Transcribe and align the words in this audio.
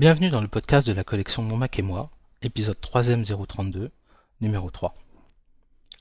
Bienvenue 0.00 0.30
dans 0.30 0.40
le 0.40 0.48
podcast 0.48 0.88
de 0.88 0.94
la 0.94 1.04
collection 1.04 1.42
Mon 1.42 1.58
Mac 1.58 1.78
et 1.78 1.82
moi, 1.82 2.08
épisode 2.40 2.80
3 2.80 3.02
032, 3.46 3.90
numéro 4.40 4.70
3. 4.70 4.94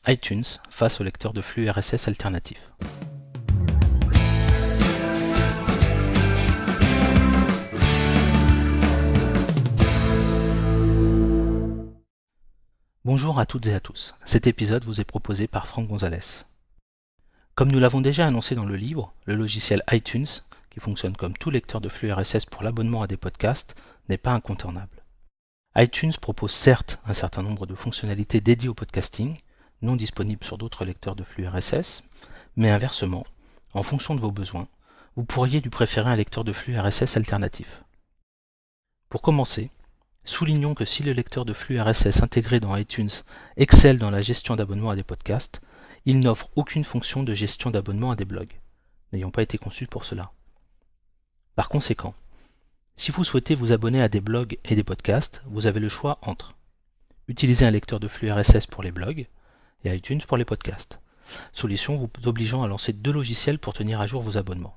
iTunes 0.07 0.45
face 0.69 1.01
au 1.01 1.03
lecteur 1.03 1.33
de 1.33 1.41
flux 1.41 1.69
RSS 1.69 2.07
alternatif. 2.07 2.71
Bonjour 13.03 13.37
à 13.37 13.45
toutes 13.45 13.67
et 13.67 13.73
à 13.73 13.81
tous. 13.81 14.15
Cet 14.23 14.47
épisode 14.47 14.85
vous 14.85 15.01
est 15.01 15.03
proposé 15.03 15.47
par 15.47 15.67
Franck 15.67 15.89
Gonzalez. 15.89 16.45
Comme 17.53 17.69
nous 17.69 17.79
l'avons 17.81 17.99
déjà 17.99 18.25
annoncé 18.25 18.55
dans 18.55 18.63
le 18.63 18.77
livre, 18.77 19.11
le 19.25 19.35
logiciel 19.35 19.83
iTunes 19.91 20.25
fonctionne 20.79 21.15
comme 21.15 21.37
tout 21.37 21.49
lecteur 21.49 21.81
de 21.81 21.89
flux 21.89 22.11
RSS 22.11 22.45
pour 22.45 22.63
l'abonnement 22.63 23.01
à 23.01 23.07
des 23.07 23.17
podcasts, 23.17 23.75
n'est 24.07 24.17
pas 24.17 24.33
incontournable. 24.33 25.03
iTunes 25.75 26.13
propose 26.19 26.51
certes 26.51 26.99
un 27.05 27.13
certain 27.13 27.43
nombre 27.43 27.65
de 27.65 27.75
fonctionnalités 27.75 28.41
dédiées 28.41 28.69
au 28.69 28.73
podcasting, 28.73 29.37
non 29.81 29.95
disponibles 29.95 30.43
sur 30.43 30.57
d'autres 30.57 30.85
lecteurs 30.85 31.15
de 31.15 31.23
flux 31.23 31.47
RSS, 31.47 32.03
mais 32.55 32.69
inversement, 32.69 33.25
en 33.73 33.83
fonction 33.83 34.15
de 34.15 34.19
vos 34.19 34.31
besoins, 34.31 34.67
vous 35.15 35.25
pourriez 35.25 35.61
lui 35.61 35.69
préférer 35.69 36.09
un 36.09 36.15
lecteur 36.15 36.43
de 36.43 36.53
flux 36.53 36.77
RSS 36.79 37.17
alternatif. 37.17 37.83
Pour 39.09 39.21
commencer, 39.21 39.71
soulignons 40.23 40.75
que 40.75 40.85
si 40.85 41.03
le 41.03 41.13
lecteur 41.13 41.45
de 41.45 41.53
flux 41.53 41.79
RSS 41.79 42.21
intégré 42.21 42.59
dans 42.59 42.75
iTunes 42.75 43.09
excelle 43.57 43.97
dans 43.97 44.11
la 44.11 44.21
gestion 44.21 44.55
d'abonnement 44.55 44.91
à 44.91 44.95
des 44.95 45.03
podcasts, 45.03 45.61
il 46.05 46.19
n'offre 46.19 46.49
aucune 46.55 46.83
fonction 46.83 47.23
de 47.23 47.33
gestion 47.33 47.69
d'abonnement 47.69 48.11
à 48.11 48.15
des 48.15 48.25
blogs, 48.25 48.59
n'ayant 49.11 49.31
pas 49.31 49.41
été 49.41 49.57
conçu 49.57 49.87
pour 49.87 50.05
cela. 50.05 50.31
Par 51.55 51.69
conséquent, 51.69 52.13
si 52.95 53.11
vous 53.11 53.23
souhaitez 53.23 53.55
vous 53.55 53.71
abonner 53.71 54.01
à 54.01 54.09
des 54.09 54.21
blogs 54.21 54.57
et 54.65 54.75
des 54.75 54.83
podcasts, 54.83 55.41
vous 55.45 55.67
avez 55.67 55.79
le 55.79 55.89
choix 55.89 56.19
entre 56.21 56.55
utiliser 57.29 57.65
un 57.65 57.71
lecteur 57.71 57.99
de 57.99 58.07
flux 58.07 58.31
RSS 58.31 58.65
pour 58.67 58.83
les 58.83 58.91
blogs 58.91 59.27
et 59.83 59.95
iTunes 59.95 60.21
pour 60.27 60.35
les 60.35 60.45
podcasts, 60.45 60.99
solution 61.53 61.95
vous 61.95 62.09
obligeant 62.27 62.63
à 62.63 62.67
lancer 62.67 62.91
deux 62.91 63.11
logiciels 63.11 63.59
pour 63.59 63.73
tenir 63.73 64.01
à 64.01 64.07
jour 64.07 64.21
vos 64.21 64.37
abonnements. 64.37 64.75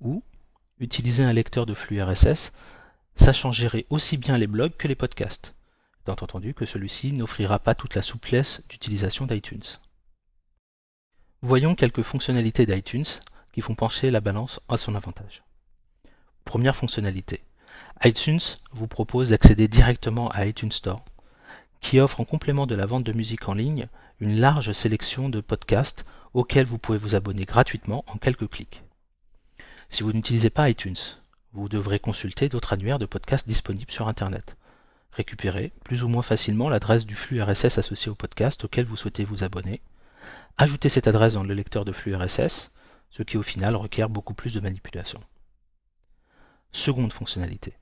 Ou 0.00 0.22
utiliser 0.78 1.24
un 1.24 1.32
lecteur 1.32 1.66
de 1.66 1.74
flux 1.74 2.02
RSS 2.02 2.52
sachant 3.16 3.52
gérer 3.52 3.86
aussi 3.90 4.16
bien 4.16 4.38
les 4.38 4.46
blogs 4.46 4.76
que 4.76 4.88
les 4.88 4.94
podcasts, 4.94 5.54
étant 6.02 6.12
entendu 6.12 6.54
que 6.54 6.64
celui-ci 6.64 7.12
n'offrira 7.12 7.58
pas 7.58 7.74
toute 7.74 7.94
la 7.94 8.02
souplesse 8.02 8.62
d'utilisation 8.68 9.26
d'iTunes. 9.26 9.78
Voyons 11.42 11.74
quelques 11.74 12.02
fonctionnalités 12.02 12.64
d'iTunes 12.64 13.04
qui 13.52 13.60
font 13.60 13.74
pencher 13.74 14.10
la 14.10 14.20
balance 14.20 14.60
à 14.68 14.76
son 14.76 14.94
avantage. 14.94 15.42
Première 16.50 16.74
fonctionnalité. 16.74 17.44
iTunes 18.02 18.40
vous 18.72 18.88
propose 18.88 19.28
d'accéder 19.28 19.68
directement 19.68 20.30
à 20.30 20.46
iTunes 20.46 20.72
Store, 20.72 21.04
qui 21.80 22.00
offre 22.00 22.20
en 22.20 22.24
complément 22.24 22.66
de 22.66 22.74
la 22.74 22.86
vente 22.86 23.04
de 23.04 23.16
musique 23.16 23.48
en 23.48 23.54
ligne 23.54 23.86
une 24.18 24.40
large 24.40 24.72
sélection 24.72 25.28
de 25.28 25.40
podcasts 25.40 26.04
auxquels 26.34 26.66
vous 26.66 26.78
pouvez 26.78 26.98
vous 26.98 27.14
abonner 27.14 27.44
gratuitement 27.44 28.04
en 28.08 28.18
quelques 28.18 28.48
clics. 28.48 28.82
Si 29.90 30.02
vous 30.02 30.12
n'utilisez 30.12 30.50
pas 30.50 30.68
iTunes, 30.68 30.96
vous 31.52 31.68
devrez 31.68 32.00
consulter 32.00 32.48
d'autres 32.48 32.72
annuaires 32.72 32.98
de 32.98 33.06
podcasts 33.06 33.46
disponibles 33.46 33.92
sur 33.92 34.08
Internet. 34.08 34.56
Récupérer 35.12 35.70
plus 35.84 36.02
ou 36.02 36.08
moins 36.08 36.22
facilement 36.22 36.68
l'adresse 36.68 37.06
du 37.06 37.14
flux 37.14 37.40
RSS 37.40 37.78
associé 37.78 38.10
au 38.10 38.16
podcast 38.16 38.64
auquel 38.64 38.86
vous 38.86 38.96
souhaitez 38.96 39.22
vous 39.22 39.44
abonner, 39.44 39.82
ajouter 40.58 40.88
cette 40.88 41.06
adresse 41.06 41.34
dans 41.34 41.44
le 41.44 41.54
lecteur 41.54 41.84
de 41.84 41.92
flux 41.92 42.16
RSS, 42.16 42.72
ce 43.10 43.22
qui 43.22 43.36
au 43.36 43.44
final 43.44 43.76
requiert 43.76 44.08
beaucoup 44.08 44.34
plus 44.34 44.54
de 44.54 44.58
manipulation. 44.58 45.20
Seconde 46.72 47.12
fonctionnalité. 47.12 47.72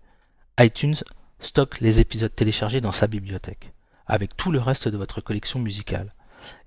iTunes 0.59 0.97
stocke 1.41 1.81
les 1.81 2.01
épisodes 2.01 2.35
téléchargés 2.35 2.81
dans 2.81 2.91
sa 2.91 3.07
bibliothèque, 3.07 3.75
avec 4.07 4.35
tout 4.35 4.51
le 4.51 4.61
reste 4.61 4.89
de 4.89 4.97
votre 4.97 5.21
collection 5.21 5.61
musicale, 5.61 6.15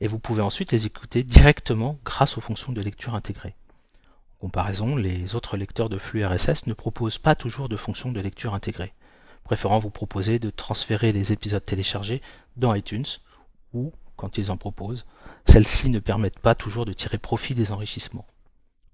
et 0.02 0.08
vous 0.08 0.20
pouvez 0.20 0.44
ensuite 0.44 0.72
les 0.72 0.86
écouter 0.86 1.24
directement 1.24 1.98
grâce 2.06 2.38
aux 2.38 2.42
fonctions 2.42 2.74
de 2.74 2.82
lecture 2.82 3.16
intégrées. 3.16 3.56
En 4.38 4.46
comparaison, 4.46 4.96
les 4.96 5.34
autres 5.34 5.58
lecteurs 5.58 5.90
de 5.90 5.98
flux 5.98 6.24
RSS 6.24 6.68
ne 6.68 6.74
proposent 6.74 7.18
pas 7.18 7.34
toujours 7.34 7.70
de 7.70 7.76
fonction 7.76 8.12
de 8.12 8.22
lecture 8.22 8.54
intégrée, 8.54 8.94
préférant 9.44 9.80
vous 9.80 9.90
proposer 9.90 10.38
de 10.38 10.52
transférer 10.52 11.12
les 11.12 11.34
épisodes 11.34 11.66
téléchargés 11.66 12.22
dans 12.56 12.76
iTunes, 12.76 13.08
ou, 13.74 13.94
quand 14.16 14.38
ils 14.38 14.52
en 14.52 14.58
proposent, 14.58 15.08
celles-ci 15.48 15.90
ne 15.90 16.00
permettent 16.00 16.40
pas 16.40 16.54
toujours 16.54 16.86
de 16.86 16.94
tirer 16.94 17.18
profit 17.18 17.56
des 17.56 17.72
enrichissements. 17.72 18.28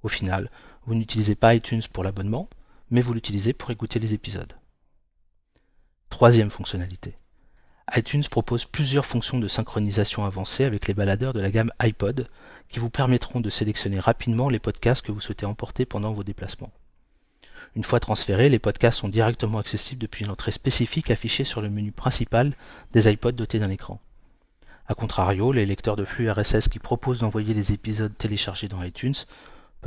Au 0.02 0.08
final, 0.08 0.50
vous 0.86 0.96
n'utilisez 0.96 1.36
pas 1.36 1.56
iTunes 1.56 1.84
pour 1.92 2.06
l'abonnement, 2.06 2.48
mais 2.90 3.02
vous 3.02 3.14
l'utilisez 3.14 3.54
pour 3.54 3.72
écouter 3.72 4.00
les 4.00 4.14
épisodes. 4.14 4.54
Troisième 6.10 6.50
fonctionnalité. 6.50 7.18
iTunes 7.96 8.24
propose 8.30 8.66
plusieurs 8.66 9.06
fonctions 9.06 9.40
de 9.40 9.48
synchronisation 9.48 10.26
avancées 10.26 10.64
avec 10.64 10.88
les 10.88 10.94
baladeurs 10.94 11.34
de 11.34 11.42
la 11.42 11.52
gamme 11.52 11.72
iPod 11.80 12.28
qui 12.70 12.80
vous 12.80 12.90
permettront 12.90 13.40
de 13.40 13.50
sélectionner 13.50 14.00
rapidement 14.00 14.50
les 14.50 14.60
podcasts 14.60 15.06
que 15.06 15.12
vous 15.12 15.22
souhaitez 15.22 15.46
emporter 15.46 15.86
pendant 15.86 16.14
vos 16.14 16.24
déplacements. 16.24 16.72
Une 17.76 17.84
fois 17.84 18.00
transférés, 18.00 18.50
les 18.50 18.60
podcasts 18.60 19.00
sont 19.00 19.10
directement 19.10 19.60
accessibles 19.60 20.02
depuis 20.02 20.26
une 20.26 20.32
entrée 20.32 20.52
spécifique 20.52 21.12
affichée 21.12 21.44
sur 21.44 21.62
le 21.62 21.70
menu 21.70 21.92
principal 21.92 22.54
des 22.94 23.12
iPods 23.12 23.34
dotés 23.34 23.60
d'un 23.60 23.70
écran. 23.70 24.00
A 24.88 24.96
contrario, 24.96 25.52
les 25.52 25.66
lecteurs 25.66 25.98
de 25.98 26.06
flux 26.06 26.32
RSS 26.32 26.70
qui 26.70 26.80
proposent 26.80 27.20
d'envoyer 27.20 27.54
les 27.54 27.74
épisodes 27.74 28.18
téléchargés 28.18 28.70
dans 28.70 28.82
iTunes 28.82 29.16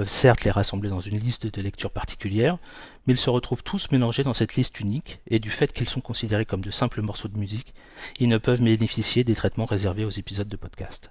certes 0.07 0.45
les 0.45 0.51
rassembler 0.51 0.89
dans 0.89 1.01
une 1.01 1.19
liste 1.19 1.47
de 1.47 1.63
lecture 1.63 1.91
particulière, 1.91 2.59
mais 3.07 3.15
ils 3.15 3.19
se 3.19 3.31
retrouvent 3.31 3.63
tous 3.63 3.91
mélangés 3.91 4.25
dans 4.25 4.35
cette 4.35 4.55
liste 4.55 4.81
unique, 4.81 5.21
et 5.27 5.39
du 5.39 5.51
fait 5.51 5.73
qu'ils 5.73 5.89
sont 5.89 6.01
considérés 6.01 6.47
comme 6.47 6.65
de 6.65 6.71
simples 6.71 7.03
morceaux 7.03 7.29
de 7.29 7.39
musique, 7.39 7.75
ils 8.19 8.29
ne 8.29 8.39
peuvent 8.39 8.63
bénéficier 8.63 9.25
des 9.25 9.35
traitements 9.35 9.65
réservés 9.65 10.05
aux 10.05 10.11
épisodes 10.11 10.49
de 10.49 10.57
podcast. 10.57 11.11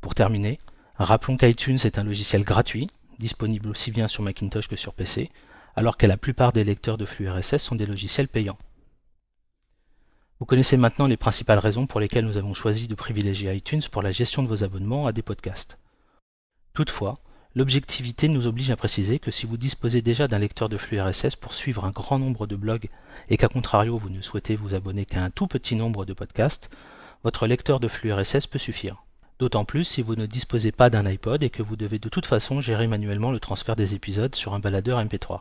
Pour 0.00 0.14
terminer, 0.14 0.58
rappelons 0.96 1.36
qu'iTunes 1.36 1.78
est 1.84 1.98
un 1.98 2.04
logiciel 2.04 2.44
gratuit, 2.44 2.90
disponible 3.18 3.68
aussi 3.68 3.90
bien 3.90 4.08
sur 4.08 4.22
Macintosh 4.22 4.68
que 4.68 4.76
sur 4.76 4.94
PC, 4.94 5.30
alors 5.76 5.96
que 5.96 6.06
la 6.06 6.16
plupart 6.16 6.52
des 6.52 6.64
lecteurs 6.64 6.98
de 6.98 7.04
flux 7.04 7.30
RSS 7.30 7.58
sont 7.58 7.74
des 7.74 7.86
logiciels 7.86 8.28
payants. 8.28 8.58
Vous 10.40 10.46
connaissez 10.46 10.76
maintenant 10.76 11.08
les 11.08 11.16
principales 11.16 11.58
raisons 11.58 11.86
pour 11.86 11.98
lesquelles 11.98 12.24
nous 12.24 12.36
avons 12.36 12.54
choisi 12.54 12.86
de 12.86 12.94
privilégier 12.94 13.52
iTunes 13.52 13.82
pour 13.90 14.02
la 14.02 14.12
gestion 14.12 14.42
de 14.42 14.48
vos 14.48 14.62
abonnements 14.62 15.06
à 15.06 15.12
des 15.12 15.22
podcasts. 15.22 15.78
Toutefois, 16.74 17.18
L'objectivité 17.54 18.28
nous 18.28 18.46
oblige 18.46 18.70
à 18.70 18.76
préciser 18.76 19.18
que 19.18 19.30
si 19.30 19.46
vous 19.46 19.56
disposez 19.56 20.02
déjà 20.02 20.28
d'un 20.28 20.38
lecteur 20.38 20.68
de 20.68 20.76
flux 20.76 21.00
RSS 21.00 21.34
pour 21.34 21.54
suivre 21.54 21.86
un 21.86 21.90
grand 21.90 22.18
nombre 22.18 22.46
de 22.46 22.56
blogs 22.56 22.88
et 23.30 23.36
qu'à 23.36 23.48
contrario 23.48 23.96
vous 23.96 24.10
ne 24.10 24.20
souhaitez 24.20 24.54
vous 24.54 24.74
abonner 24.74 25.06
qu'à 25.06 25.24
un 25.24 25.30
tout 25.30 25.46
petit 25.46 25.74
nombre 25.74 26.04
de 26.04 26.12
podcasts, 26.12 26.70
votre 27.24 27.46
lecteur 27.46 27.80
de 27.80 27.88
flux 27.88 28.12
RSS 28.12 28.46
peut 28.46 28.58
suffire. 28.58 29.02
D'autant 29.38 29.64
plus 29.64 29.84
si 29.84 30.02
vous 30.02 30.14
ne 30.14 30.26
disposez 30.26 30.72
pas 30.72 30.90
d'un 30.90 31.06
iPod 31.06 31.42
et 31.42 31.50
que 31.50 31.62
vous 31.62 31.76
devez 31.76 31.98
de 31.98 32.08
toute 32.08 32.26
façon 32.26 32.60
gérer 32.60 32.86
manuellement 32.86 33.32
le 33.32 33.40
transfert 33.40 33.76
des 33.76 33.94
épisodes 33.94 34.34
sur 34.34 34.52
un 34.52 34.58
baladeur 34.58 35.02
MP3. 35.02 35.40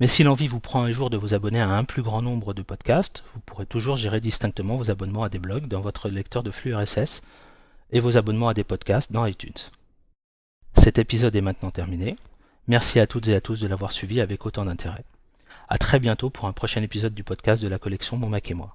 Mais 0.00 0.06
si 0.06 0.22
l'envie 0.22 0.46
vous 0.46 0.60
prend 0.60 0.84
un 0.84 0.92
jour 0.92 1.10
de 1.10 1.16
vous 1.16 1.34
abonner 1.34 1.60
à 1.60 1.70
un 1.70 1.82
plus 1.82 2.02
grand 2.02 2.22
nombre 2.22 2.54
de 2.54 2.62
podcasts, 2.62 3.24
vous 3.34 3.40
pourrez 3.40 3.66
toujours 3.66 3.96
gérer 3.96 4.20
distinctement 4.20 4.76
vos 4.76 4.90
abonnements 4.90 5.24
à 5.24 5.28
des 5.28 5.40
blogs 5.40 5.66
dans 5.66 5.80
votre 5.80 6.08
lecteur 6.08 6.44
de 6.44 6.52
flux 6.52 6.74
RSS 6.74 7.22
et 7.90 7.98
vos 7.98 8.16
abonnements 8.16 8.48
à 8.48 8.54
des 8.54 8.64
podcasts 8.64 9.10
dans 9.10 9.26
iTunes. 9.26 9.58
Cet 10.88 10.98
épisode 10.98 11.36
est 11.36 11.42
maintenant 11.42 11.70
terminé. 11.70 12.16
Merci 12.66 12.98
à 12.98 13.06
toutes 13.06 13.28
et 13.28 13.34
à 13.34 13.42
tous 13.42 13.60
de 13.60 13.66
l'avoir 13.66 13.92
suivi 13.92 14.22
avec 14.22 14.46
autant 14.46 14.64
d'intérêt. 14.64 15.04
À 15.68 15.76
très 15.76 15.98
bientôt 15.98 16.30
pour 16.30 16.46
un 16.46 16.54
prochain 16.54 16.82
épisode 16.82 17.12
du 17.12 17.22
podcast 17.22 17.62
de 17.62 17.68
la 17.68 17.78
collection 17.78 18.16
Mon 18.16 18.30
Mac 18.30 18.50
et 18.50 18.54
moi. 18.54 18.74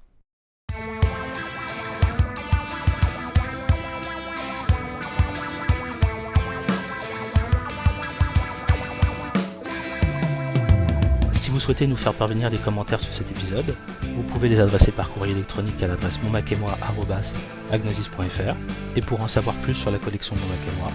Si 11.40 11.50
vous 11.50 11.60
souhaitez 11.60 11.88
nous 11.88 11.96
faire 11.96 12.14
parvenir 12.14 12.52
des 12.52 12.58
commentaires 12.58 13.00
sur 13.00 13.12
cet 13.12 13.32
épisode, 13.32 13.76
vous 14.16 14.22
pouvez 14.22 14.50
les 14.50 14.60
adresser 14.60 14.92
par 14.92 15.10
courrier 15.10 15.34
électronique 15.34 15.82
à 15.82 15.88
l'adresse 15.88 16.22
monmacetmoi.agnosis.fr 16.22 18.56
et 18.96 19.02
pour 19.02 19.22
en 19.22 19.28
savoir 19.28 19.56
plus 19.64 19.74
sur 19.74 19.90
la 19.90 19.98
collection 19.98 20.36
Mon 20.36 20.46
Mac 20.46 20.60
et 20.60 20.80
moi, 20.80 20.92